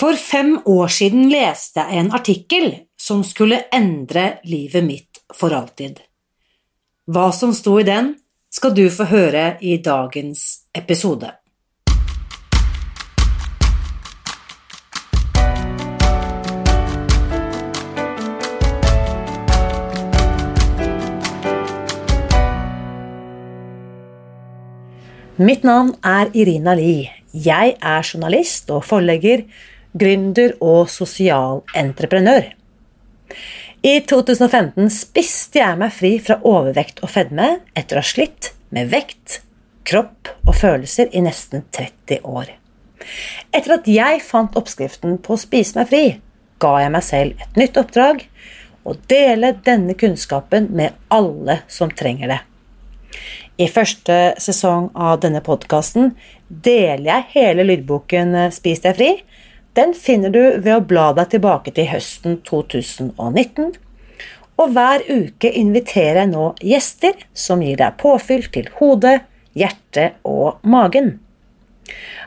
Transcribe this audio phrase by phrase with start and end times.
[0.00, 5.98] For fem år siden leste jeg en artikkel som skulle endre livet mitt for alltid.
[7.04, 8.14] Hva som sto i den,
[8.48, 11.28] skal du få høre i dagens episode.
[25.36, 27.02] Mitt navn er Irina Li.
[27.36, 29.44] Jeg er journalist og forlegger,
[29.92, 32.52] gründer og sosialentreprenør.
[33.80, 38.90] I 2015 spiste jeg meg fri fra overvekt og fedme etter å ha slitt med
[38.92, 39.40] vekt,
[39.88, 42.52] kropp og følelser i nesten 30 år.
[43.56, 46.04] Etter at jeg fant oppskriften på å spise meg fri,
[46.60, 48.26] ga jeg meg selv et nytt oppdrag
[48.84, 52.40] å dele denne kunnskapen med alle som trenger det.
[53.60, 56.14] I første sesong av denne podkasten
[56.48, 59.10] deler jeg hele lydboken Spis deg fri.
[59.80, 63.70] Den finner du ved å bla deg tilbake til høsten 2019.
[64.60, 69.22] Og hver uke inviterer jeg nå gjester som gir deg påfyll til hodet,
[69.56, 71.14] hjertet og magen.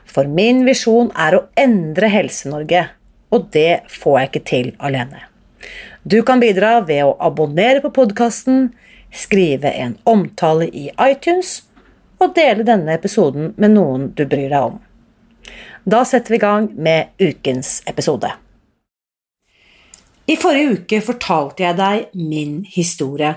[0.10, 2.88] For min visjon er å endre Helse-Norge,
[3.30, 5.22] og det får jeg ikke til alene.
[6.10, 8.72] Du kan bidra ved å abonnere på podkasten,
[9.14, 11.60] skrive en omtale i iTunes
[12.18, 14.82] og dele denne episoden med noen du bryr deg om.
[15.84, 18.32] Da setter vi i gang med ukens episode.
[20.26, 23.34] I forrige uke fortalte jeg deg min historie.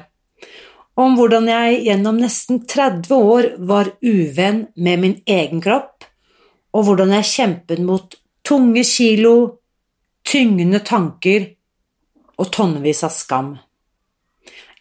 [0.94, 6.06] Om hvordan jeg gjennom nesten 30 år var uvenn med min egen kropp,
[6.70, 8.14] og hvordan jeg kjempet mot
[8.46, 9.34] tunge kilo,
[10.22, 11.48] tyngende tanker
[12.38, 13.56] og tonnevis av skam.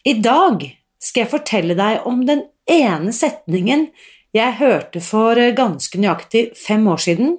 [0.05, 0.61] I dag
[1.01, 3.87] skal jeg fortelle deg om den ene setningen
[4.35, 7.35] jeg hørte for ganske nøyaktig fem år siden,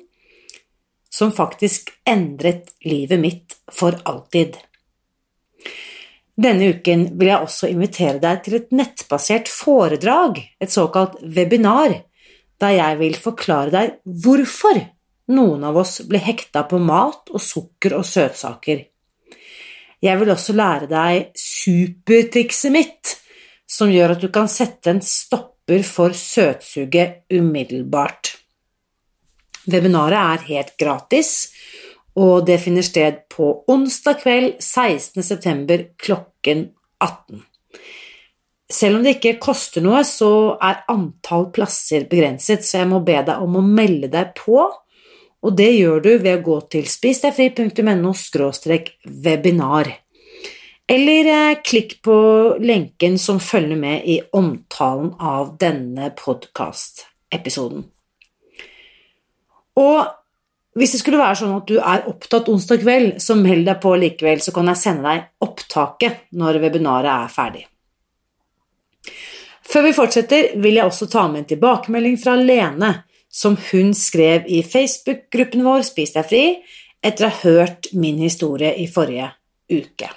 [1.16, 4.58] som faktisk endret livet mitt for alltid.
[6.36, 11.94] Denne uken vil jeg også invitere deg til et nettbasert foredrag, et såkalt webinar,
[12.60, 14.82] der jeg vil forklare deg hvorfor
[15.32, 18.84] noen av oss blir hekta på mat og sukker og søtsaker.
[20.04, 23.16] Jeg vil også lære deg supertrikset mitt
[23.66, 28.36] som gjør at du kan sette en stopper for søtsuget umiddelbart.
[29.66, 31.32] Webinaret er helt gratis,
[32.16, 35.82] og det finner sted på onsdag kveld 16.9.
[36.00, 36.70] klokken
[37.02, 37.42] 18.
[38.72, 43.20] Selv om det ikke koster noe, så er antall plasser begrenset, så jeg må be
[43.26, 44.64] deg om å melde deg på,
[45.46, 48.14] og det gjør du ved å gå til spisdegfri.no–
[49.26, 49.92] webinar.
[50.86, 52.16] Eller eh, klikk på
[52.62, 57.86] lenken som følger med i omtalen av denne podkastepisoden.
[59.80, 63.80] Og hvis det skulle være sånn at du er opptatt onsdag kveld, så meld deg
[63.80, 67.64] på likevel, så kan jeg sende deg opptaket når webinaret er ferdig.
[69.66, 72.92] Før vi fortsetter, vil jeg også ta med en tilbakemelding fra Lene,
[73.32, 76.44] som hun skrev i Facebook-gruppen vår Spis deg fri,
[77.04, 79.32] etter å ha hørt min historie i forrige
[79.72, 80.12] uke.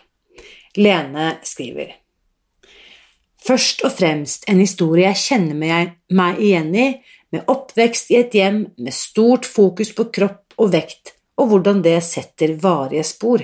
[0.79, 1.95] Lene skriver
[3.39, 5.55] Først og fremst en historie jeg kjenner
[6.11, 6.87] meg igjen i,
[7.33, 11.97] med oppvekst i et hjem med stort fokus på kropp og vekt, og hvordan det
[12.03, 13.43] setter varige spor.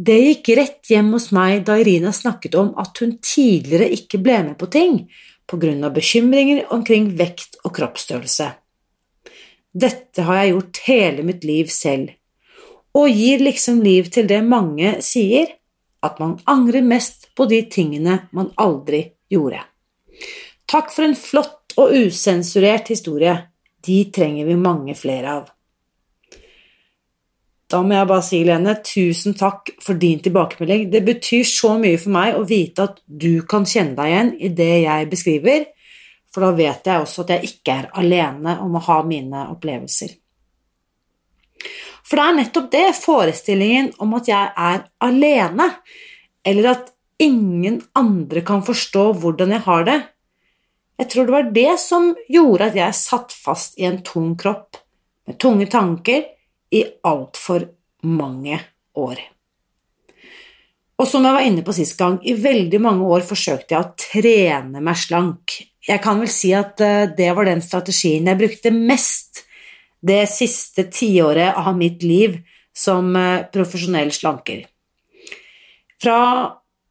[0.00, 4.38] Det gikk rett hjem hos meg da Irina snakket om at hun tidligere ikke ble
[4.46, 5.02] med på ting
[5.50, 8.48] på grunn av bekymringer omkring vekt og kroppsstørrelse.
[9.70, 12.10] Dette har jeg gjort hele mitt liv selv,
[12.96, 15.52] og gir liksom liv til det mange sier,
[16.00, 19.60] at man angrer mest på de tingene man aldri gjorde.
[20.70, 23.36] Takk for en flott og usensurert historie.
[23.84, 25.48] De trenger vi mange flere av.
[27.70, 30.88] Da må jeg bare si, Lene, tusen takk for din tilbakemelding.
[30.90, 34.50] Det betyr så mye for meg å vite at du kan kjenne deg igjen i
[34.58, 35.68] det jeg beskriver,
[36.30, 40.16] for da vet jeg også at jeg ikke er alene om å ha mine opplevelser.
[42.06, 45.68] For det er nettopp det, forestillingen om at jeg er alene,
[46.42, 46.90] eller at
[47.22, 49.98] ingen andre kan forstå hvordan jeg har det.
[51.00, 54.76] Jeg tror det var det som gjorde at jeg satt fast i en tung kropp,
[55.26, 56.26] med tunge tanker,
[56.70, 57.64] i altfor
[58.06, 58.58] mange
[59.00, 59.22] år.
[61.00, 63.94] Og som jeg var inne på sist gang, i veldig mange år forsøkte jeg å
[63.96, 65.56] trene meg slank.
[65.88, 69.46] Jeg kan vel si at eh, det var den strategien jeg brukte mest
[70.04, 72.36] det siste tiåret av mitt liv
[72.76, 74.66] som eh, profesjonell slanker.
[76.00, 76.20] Fra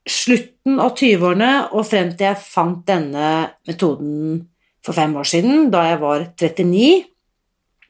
[0.09, 3.29] slutten av 20-årene og frem til jeg fant denne
[3.69, 4.41] metoden
[4.85, 6.89] for fem år siden, da jeg var 39,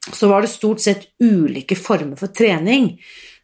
[0.09, 2.93] så var det stort sett ulike former for trening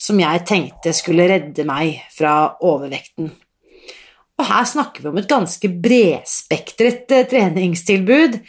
[0.02, 3.30] som jeg tenkte skulle redde meg fra overvekten.
[4.36, 8.40] Og her snakker vi om et ganske bredspektret eh, treningstilbud.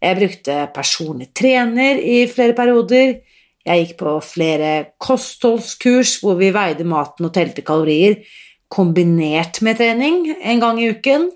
[0.00, 3.20] Jeg brukte personlig trener i flere perioder.
[3.64, 8.20] Jeg gikk på flere kostholdskurs hvor vi veide maten og telte kalorier,
[8.70, 11.28] kombinert med trening en gang i uken.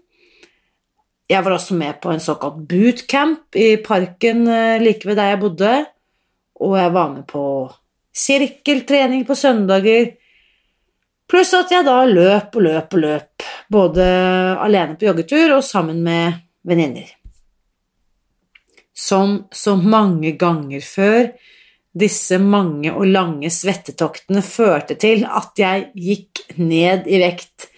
[1.29, 5.41] Jeg var også med på en såkalt bootcamp i parken eh, like ved der jeg
[5.41, 5.73] bodde,
[6.61, 7.45] og jeg var med på
[8.15, 10.13] sirkeltrening på søndager,
[11.31, 14.05] pluss at jeg da løp og løp og løp, både
[14.63, 17.09] alene på joggetur og sammen med venninner.
[18.95, 21.33] Som så mange ganger før
[21.95, 27.69] disse mange og lange svettetoktene førte til at jeg gikk ned i vekt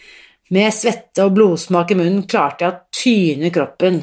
[0.55, 4.01] med svette og blodsmak i munnen klarte jeg å tyne kroppen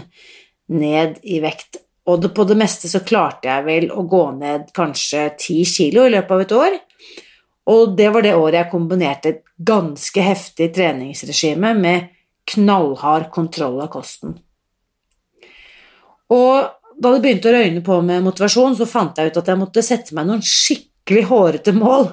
[0.74, 1.80] ned i vekt,
[2.10, 6.14] og på det meste så klarte jeg vel å gå ned kanskje ti kilo i
[6.14, 6.78] løpet av et år.
[7.72, 12.10] Og det var det året jeg kombinerte et ganske heftig treningsregime med
[12.52, 14.36] knallhard kontroll av kosten.
[16.34, 19.60] Og da det begynte å røyne på med motivasjon, så fant jeg ut at jeg
[19.60, 22.10] måtte sette meg noen skikkelig hårete mål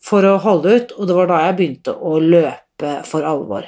[0.00, 3.66] for å holde ut, og det var da jeg begynte å løpe for alvor.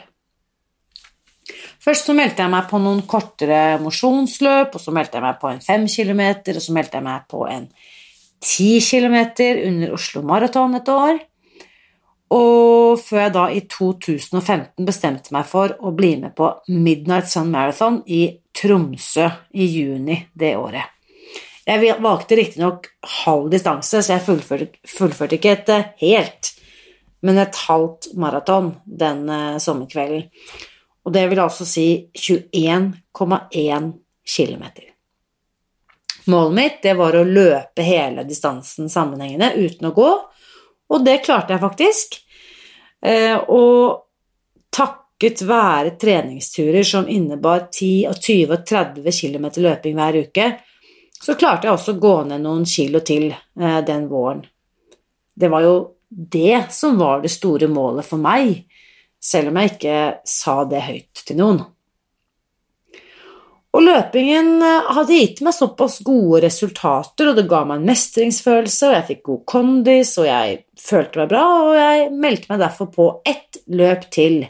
[1.83, 5.51] Først så meldte jeg meg på noen kortere mosjonsløp, og så meldte jeg meg på
[5.51, 7.67] en fem kilometer, og så meldte jeg meg på en
[8.43, 11.19] ti kilometer under Oslo Maraton et år.
[12.33, 17.53] Og før jeg da i 2015 bestemte meg for å bli med på Midnight Sun
[17.53, 18.25] Marathon i
[18.57, 20.89] Tromsø i juni det året.
[21.69, 22.89] Jeg valgte riktignok
[23.23, 25.71] halv distanse, så jeg fullførte, fullførte ikke et
[26.01, 26.55] helt
[27.23, 30.27] men et halvt maraton den eh, sommerkvelden.
[31.03, 33.93] Og det vil altså si 21,1
[34.37, 34.65] km.
[36.31, 40.11] Målet mitt det var å løpe hele distansen sammenhengende uten å gå,
[40.91, 42.19] og det klarte jeg faktisk.
[43.03, 44.09] Eh, og
[44.73, 50.53] takket være treningsturer som innebar 10, 20 og 30 km løping hver uke,
[51.23, 54.43] så klarte jeg også å gå ned noen kilo til eh, den våren.
[55.35, 55.77] Det var jo
[56.13, 58.67] det som var det store målet for meg,
[59.23, 61.63] selv om jeg ikke sa det høyt til noen.
[63.73, 68.89] Og løpingen eh, hadde gitt meg såpass gode resultater, og det ga meg en mestringsfølelse,
[68.89, 72.91] og jeg fikk god kondis, og jeg følte meg bra, og jeg meldte meg derfor
[72.93, 74.43] på ett løp til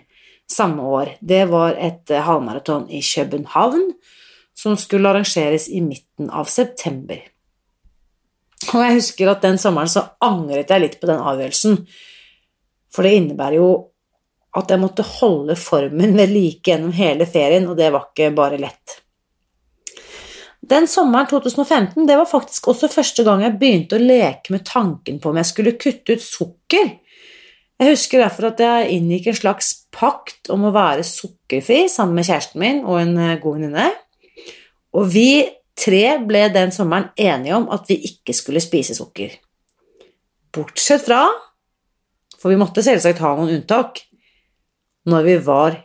[0.50, 1.14] samme år.
[1.20, 3.92] Det var et eh, halvmaraton i København
[4.58, 7.22] som skulle arrangeres i midten av september.
[8.72, 11.78] Og jeg husker at den sommeren så angret jeg litt på den avgjørelsen,
[12.92, 13.70] for det innebærer jo
[14.58, 18.60] at jeg måtte holde formen ved like gjennom hele ferien, og det var ikke bare
[18.60, 19.01] lett.
[20.62, 25.18] Den sommeren 2015 det var faktisk også første gang jeg begynte å leke med tanken
[25.18, 26.92] på om jeg skulle kutte ut sukker.
[27.82, 32.28] Jeg husker derfor at jeg inngikk en slags pakt om å være sukkerfri sammen med
[32.28, 33.88] kjæresten min og en eh, god venninne.
[34.94, 35.42] Og vi
[35.78, 39.34] tre ble den sommeren enige om at vi ikke skulle spise sukker.
[40.52, 41.24] Bortsett fra
[42.38, 44.02] For vi måtte selvsagt ha noen unntak
[45.10, 45.76] når vi var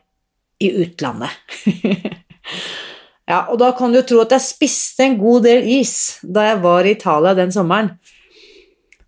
[0.62, 1.34] i utlandet.
[3.28, 6.62] ja, og da kan du tro at jeg spiste en god del is da jeg
[6.64, 7.92] var i Italia den sommeren.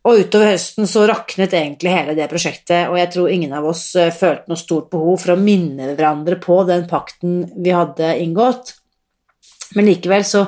[0.07, 3.83] Og utover høsten så raknet egentlig hele det prosjektet, og jeg tror ingen av oss
[3.99, 8.73] eh, følte noe stort behov for å minne hverandre på den pakten vi hadde inngått.
[9.75, 10.45] Men likevel så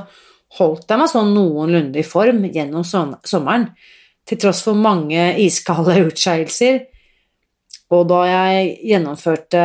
[0.58, 3.70] holdt jeg meg sånn noenlunde i form gjennom sommeren,
[4.28, 6.82] til tross for mange iskalde utskeielser.
[7.92, 9.62] Og da jeg gjennomførte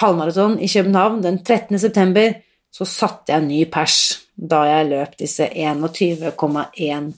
[0.00, 1.78] halvmaraton i København den 13.
[1.82, 2.34] september,
[2.70, 3.98] så satte jeg ny pers
[4.34, 7.10] da jeg løp disse 21,1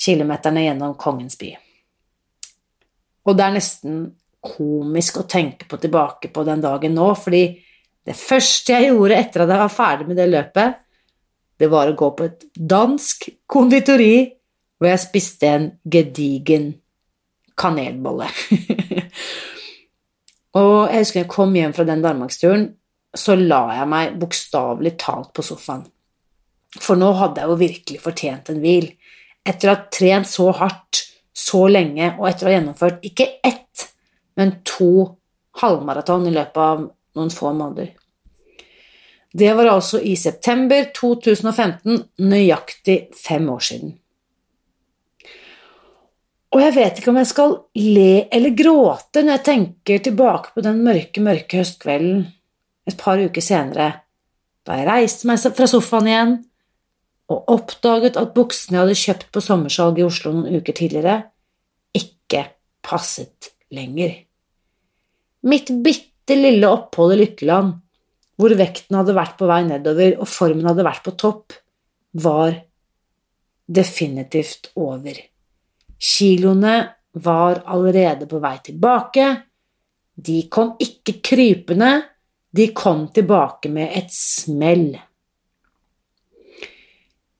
[0.00, 1.50] kilometerne gjennom Kongens by.
[3.28, 4.04] Og det er nesten
[4.40, 7.42] komisk å tenke på tilbake på den dagen nå, fordi
[8.06, 10.78] det første jeg gjorde etter at jeg var ferdig med det løpet,
[11.60, 14.14] det var å gå på et dansk konditori
[14.80, 16.70] hvor jeg spiste en gedigen
[17.60, 18.30] kanelbolle.
[20.60, 22.70] og jeg husker jeg kom hjem fra den danmarksturen,
[23.16, 25.86] så la jeg meg bokstavelig talt på sofaen.
[26.78, 28.86] For nå hadde jeg jo virkelig fortjent en hvil.
[29.46, 33.88] Etter å ha trent så hardt så lenge, og etter å ha gjennomført ikke ett,
[34.38, 35.16] men to
[35.60, 36.84] halvmaraton i løpet av
[37.18, 37.90] noen få måneder.
[39.30, 43.92] Det var altså i september 2015, nøyaktig fem år siden.
[46.50, 50.64] Og jeg vet ikke om jeg skal le eller gråte når jeg tenker tilbake på
[50.66, 52.24] den mørke, mørke høstkvelden
[52.90, 53.90] et par uker senere,
[54.66, 56.38] da jeg reiste meg fra sofaen igjen
[57.30, 61.20] og oppdaget at buksene jeg hadde kjøpt på sommersalg i Oslo noen uker tidligere,
[61.94, 62.42] ikke
[62.82, 64.16] passet lenger.
[65.46, 67.76] Mitt bitte lille opphold i Lykkeland,
[68.40, 71.54] hvor vekten hadde vært på vei nedover og formen hadde vært på topp,
[72.18, 72.56] var
[73.70, 75.14] definitivt over.
[76.00, 76.76] Kiloene
[77.22, 79.26] var allerede på vei tilbake.
[80.16, 81.92] De kom ikke krypende,
[82.50, 84.98] de kom tilbake med et smell.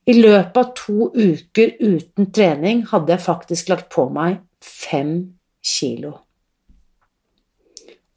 [0.07, 5.13] I løpet av to uker uten trening hadde jeg faktisk lagt på meg fem
[5.63, 6.15] kilo.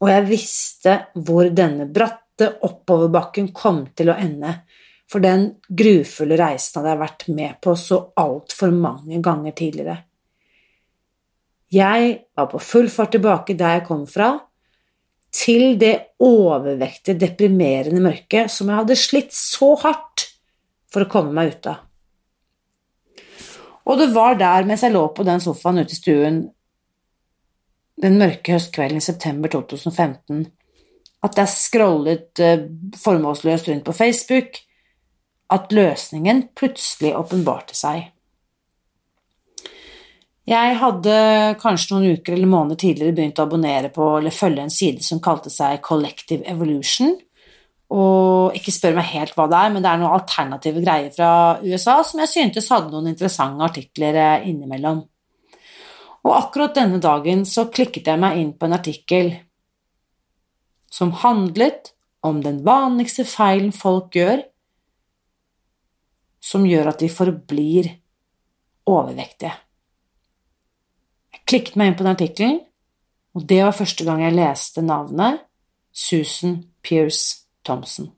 [0.02, 4.56] Og jeg visste hvor denne bratte oppoverbakken kom til å ende,
[5.10, 9.98] for den grufulle reisen hadde jeg vært med på så altfor mange ganger tidligere.
[11.74, 14.34] Jeg var på full fart tilbake der jeg kom fra,
[15.34, 20.28] til det overvektige, deprimerende mørket som jeg hadde slitt så hardt
[20.94, 21.80] for å komme meg ut av.
[23.84, 26.44] Og det var der, mens jeg lå på den sofaen ute i stuen
[28.00, 30.46] den mørke høstkvelden i september 2015,
[31.24, 32.64] at jeg scrollet eh,
[33.00, 34.58] formålsløst rundt på Facebook,
[35.52, 38.08] at løsningen plutselig åpenbarte seg.
[40.44, 41.12] Jeg hadde
[41.56, 45.22] kanskje noen uker eller måneder tidligere begynt å abonnere på eller følge en side som
[45.24, 47.14] kalte seg Collective Evolution,
[47.94, 51.30] og ikke spør meg helt hva det er, men det er noen alternative greier fra
[51.64, 55.00] USA som jeg syntes hadde noen interessante artikler eh, innimellom.
[56.24, 59.32] Og akkurat denne dagen så klikket jeg meg inn på en artikkel
[60.92, 64.44] som handlet om den vanligste feilen folk gjør,
[66.44, 67.94] som gjør at de forblir
[68.88, 69.63] overvektige.
[71.44, 72.60] Klikket meg inn på den artikkelen,
[73.34, 75.42] og det var første gang jeg leste navnet
[75.94, 78.12] Susan Pierce Thompson.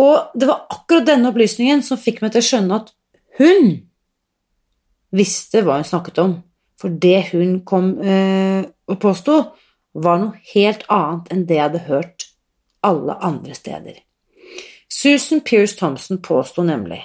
[0.00, 2.90] Og det var akkurat denne opplysningen som fikk meg til å skjønne at
[3.38, 3.68] hun
[5.14, 6.34] visste hva hun snakket om,
[6.80, 9.38] for det hun kom eh, og påsto,
[9.94, 12.26] var noe helt annet enn det jeg hadde hørt
[12.84, 14.00] alle andre steder.
[14.90, 17.00] Susan Pierce Thompson påsto nemlig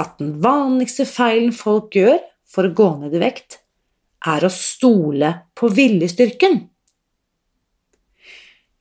[0.00, 3.60] at den vanligste feilen folk gjør for å gå ned i vekt,
[4.26, 6.58] er å stole på viljestyrken.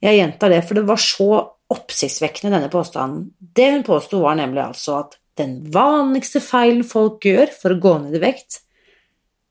[0.06, 1.30] Jeg gjentar det, for det var så
[1.74, 3.30] oppsiktsvekkende, denne påstanden.
[3.40, 7.96] Det hun påsto, var nemlig altså at den vanligste feilen folk gjør for å gå
[8.04, 8.62] ned i vekt,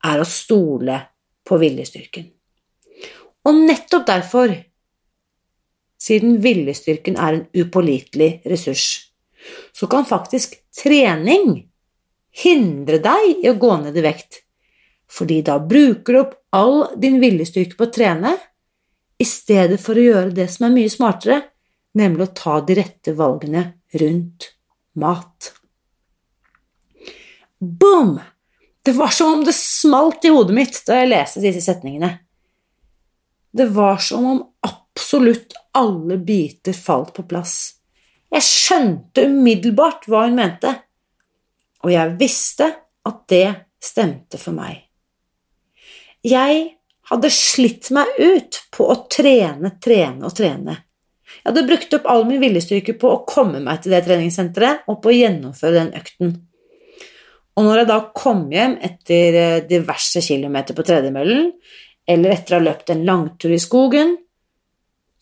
[0.05, 1.01] er å stole
[1.45, 2.29] på viljestyrken.
[3.45, 4.53] Og nettopp derfor,
[6.01, 8.87] siden viljestyrken er en upålitelig ressurs,
[9.77, 11.65] så kan faktisk trening
[12.35, 14.41] hindre deg i å gå ned i vekt,
[15.11, 18.35] fordi da bruker du opp all din viljestyrke på å trene
[19.21, 21.41] i stedet for å gjøre det som er mye smartere,
[21.95, 23.65] nemlig å ta de rette valgene
[23.95, 24.51] rundt
[24.99, 25.53] mat.
[27.59, 28.19] Boom!
[28.85, 32.11] Det var som om det smalt i hodet mitt da jeg leste disse setningene.
[33.55, 37.79] Det var som om absolutt alle biter falt på plass.
[38.35, 40.73] Jeg skjønte umiddelbart hva hun mente,
[41.85, 42.71] og jeg visste
[43.07, 43.47] at det
[43.85, 44.81] stemte for meg.
[46.25, 46.65] Jeg
[47.11, 50.81] hadde slitt meg ut på å trene, trene og trene.
[51.35, 55.01] Jeg hadde brukt opp all min viljestyrke på å komme meg til det treningssenteret og
[55.05, 56.35] på å gjennomføre den økten.
[57.55, 61.53] Og når jeg da kom hjem etter eh, diverse kilometer på tredemøllen,
[62.09, 64.17] eller etter å ha løpt en langtur i skogen,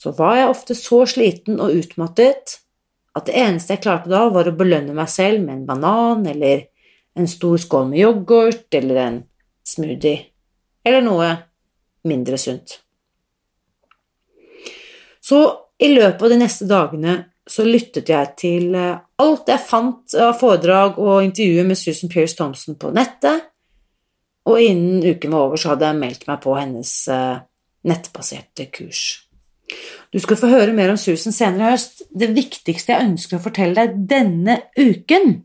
[0.00, 2.56] så var jeg ofte så sliten og utmattet
[3.12, 6.68] at det eneste jeg klarte da, var å belønne meg selv med en banan eller
[7.18, 9.18] en stor skål med yoghurt eller en
[9.68, 10.28] smoothie
[10.82, 11.28] eller noe
[12.08, 12.78] mindre sunt.
[15.22, 15.42] Så
[15.78, 20.36] i løpet av de neste dagene så lyttet jeg til eh, alt jeg fant av
[20.38, 23.48] foredrag og intervjuer med Susan Pierce Thompson på nettet,
[24.46, 27.42] og innen uken var over, så hadde jeg meldt meg på hennes eh,
[27.86, 29.02] nettbaserte kurs.
[30.12, 32.02] Du skal få høre mer om Susan senere i høst.
[32.10, 35.38] Det viktigste jeg ønsker å fortelle deg denne uken,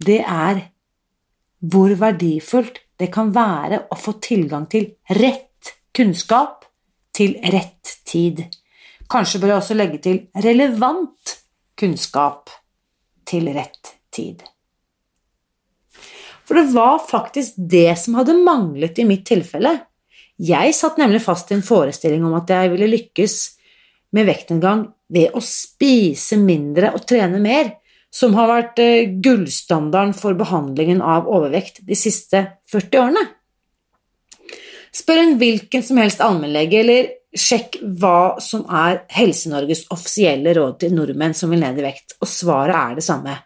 [0.00, 0.62] det er
[1.60, 4.86] hvor verdifullt det kan være å få tilgang til
[5.18, 6.64] rett kunnskap
[7.16, 8.46] til rett tid.
[9.10, 11.36] Kanskje bør jeg også legge til relevant
[11.80, 12.52] kunnskap
[13.28, 14.40] til rett tid.
[16.48, 19.76] For det var faktisk det som hadde manglet i mitt tilfelle.
[20.40, 23.34] Jeg satt nemlig fast i en forestilling om at jeg ville lykkes
[24.16, 27.74] med vektnedgang ved å spise mindre og trene mer,
[28.10, 32.42] som har vært eh, gullstandarden for behandlingen av overvekt de siste
[32.72, 33.22] 40 årene.
[34.90, 40.96] Spør en hvilken som helst allmennlege, eller sjekk hva som er Helse-Norges offisielle råd til
[40.96, 43.36] nordmenn som vil ned i vekt, og svaret er det samme.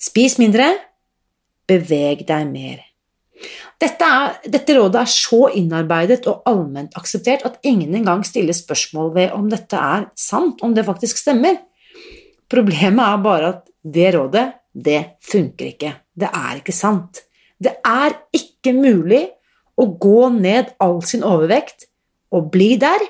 [0.00, 0.70] Spis mindre,
[1.68, 2.78] beveg deg mer.
[3.80, 9.14] Dette, er, dette, rådet er så innarbeidet og allment akseptert at ingen engang stiller spørsmål
[9.14, 11.56] ved om dette er sant, om det faktisk stemmer.
[12.50, 15.94] Problemet er bare at det rådet, det funker ikke.
[16.12, 17.22] Det er ikke sant.
[17.56, 19.22] Det er ikke mulig
[19.80, 21.88] å gå ned all sin overvekt
[22.36, 23.00] og bli der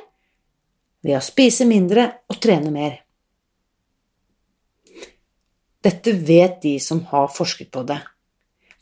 [1.03, 2.99] ved å spise mindre og trene mer.
[5.81, 7.99] Dette vet de som har forsket på det.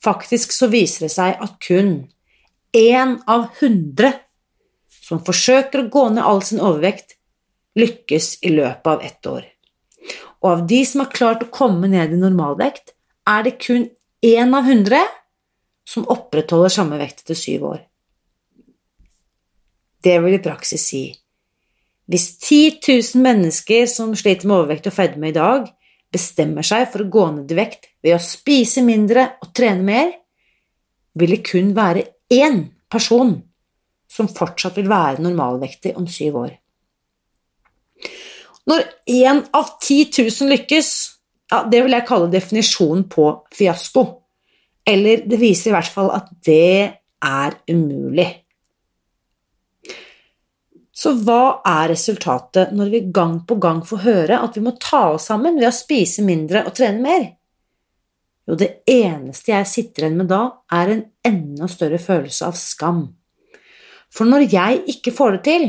[0.09, 1.93] Faktisk så viser det seg at kun
[2.77, 4.15] én av hundre
[4.89, 7.17] som forsøker å gå ned all sin overvekt,
[7.79, 9.45] lykkes i løpet av ett år.
[10.41, 12.95] Og av de som har klart å komme ned i normalvekt,
[13.29, 13.89] er det kun
[14.25, 15.01] én av hundre
[15.89, 17.81] som opprettholder samme vekt etter syv år.
[20.05, 21.07] Det vil i praksis si
[22.09, 25.67] hvis 10 000 mennesker som sliter med overvekt og fedme i dag,
[26.13, 30.15] bestemmer seg for å gå ned i vekt ved å spise mindre og trene mer,
[31.19, 33.35] vil det kun være én person
[34.09, 36.55] som fortsatt vil være normalvektig om syv år.
[38.69, 40.89] Når én av 10 000 lykkes,
[41.49, 44.05] ja, det vil jeg kalle definisjonen på fiasko.
[44.89, 48.29] Eller det viser i hvert fall at det er umulig.
[50.99, 55.13] Så hva er resultatet når vi gang på gang får høre at vi må ta
[55.13, 57.27] oss sammen ved å spise mindre og trene mer?
[58.49, 60.41] Jo, det eneste jeg sitter igjen med da,
[60.75, 63.05] er en enda større følelse av skam.
[64.11, 65.67] For når jeg ikke får det til,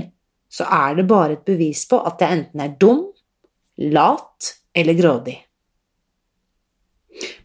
[0.50, 3.04] så er det bare et bevis på at jeg enten er dum,
[3.94, 5.36] lat eller grådig.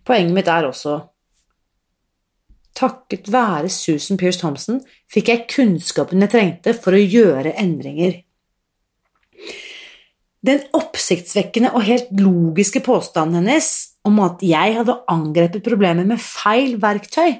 [0.06, 0.96] Poenget mitt er også
[2.74, 8.16] Takket være Susan Pierce Thompson fikk jeg kunnskapen jeg trengte for å gjøre endringer.
[10.44, 13.68] Den oppsiktsvekkende og helt logiske påstanden hennes
[14.04, 17.38] om at jeg hadde angrepet problemet med feil verktøy,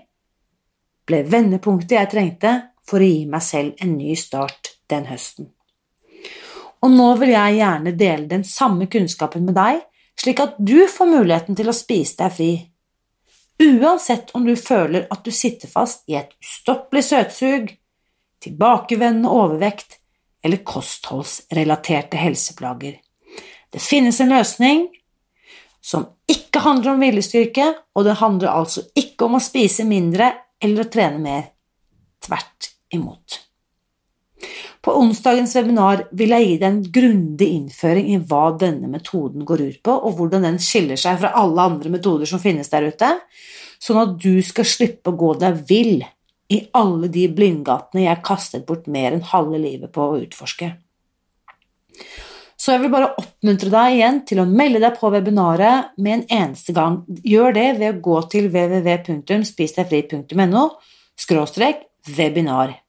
[1.04, 2.54] ble vendepunktet jeg trengte
[2.88, 5.50] for å gi meg selv en ny start den høsten.
[6.84, 9.82] Og nå vil jeg gjerne dele den samme kunnskapen med deg,
[10.20, 12.52] slik at du får muligheten til å spise deg fri
[13.62, 17.70] Uansett om du føler at du sitter fast i et ustoppelig søtsug,
[18.42, 20.00] tilbakevendende overvekt
[20.44, 22.98] eller kostholdsrelaterte helseplager.
[23.70, 24.84] Det finnes en løsning
[25.84, 30.84] som ikke handler om viljestyrke, og det handler altså ikke om å spise mindre eller
[30.84, 31.48] å trene mer.
[32.24, 33.43] Tvert imot.
[34.84, 39.60] På onsdagens webinar vil jeg gi deg en grundig innføring i hva denne metoden går
[39.64, 43.08] ut på, og hvordan den skiller seg fra alle andre metoder som finnes der ute,
[43.80, 46.04] sånn at du skal slippe å gå deg vill
[46.52, 50.68] i alle de blindgatene jeg kastet bort mer enn halve livet på å utforske.
[52.60, 56.26] Så jeg vil bare oppmuntre deg igjen til å melde deg på webinaret med en
[56.42, 56.94] eneste gang.
[57.24, 60.62] Gjør det ved å gå til www.spisdegfri.no
[62.14, 62.83] webinar.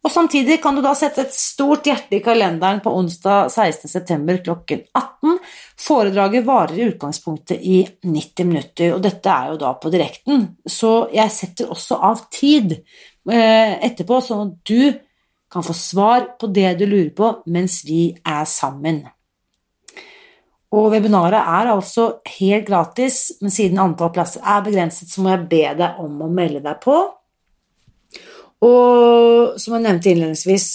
[0.00, 4.38] Og Samtidig kan du da sette et stort hjerte i kalenderen på onsdag 16.9.
[4.46, 5.36] klokken 18.
[5.76, 11.10] Foredraget varer i utgangspunktet i 90 minutter, og dette er jo da på direkten, så
[11.12, 14.96] jeg setter også av tid eh, etterpå, sånn at du
[15.52, 19.02] kan få svar på det du lurer på mens vi er sammen.
[20.70, 25.48] Og webinaret er altså helt gratis, men siden antall plasser er begrenset, så må jeg
[25.50, 27.00] be deg om å melde deg på.
[28.66, 30.68] Og som jeg nevnte innledningsvis,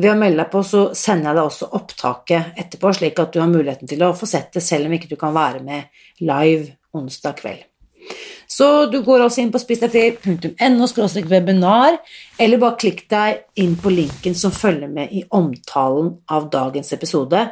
[0.00, 3.40] ved å melde deg på så sender jeg deg også opptaket etterpå, slik at du
[3.42, 6.70] har muligheten til å få sett det selv om ikke du kan være med live
[6.96, 7.66] onsdag kveld.
[8.50, 10.86] Så du går altså inn på spisdegfri.no
[11.30, 12.00] webinar,
[12.38, 17.44] eller bare klikk deg inn på linken som følger med i omtalen av dagens episode.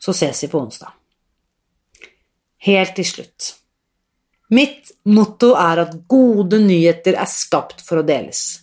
[0.00, 0.94] Så ses vi på onsdag.
[2.62, 3.52] Helt til slutt.
[4.52, 8.61] Mitt motto er at gode nyheter er skapt for å deles.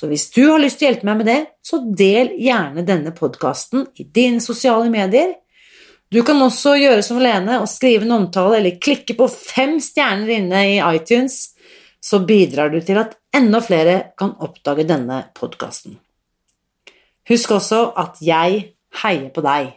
[0.00, 3.10] Så hvis du har lyst til å hjelpe meg med det, så del gjerne denne
[3.12, 5.34] podkasten i dine sosiale medier.
[6.08, 10.32] Du kan også gjøre som Lene og skrive en omtale eller klikke på fem stjerner
[10.38, 11.50] inne i iTunes,
[12.00, 15.98] så bidrar du til at enda flere kan oppdage denne podkasten.
[17.28, 18.62] Husk også at jeg
[19.02, 19.74] heier på deg.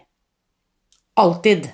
[1.19, 1.67] Alltid.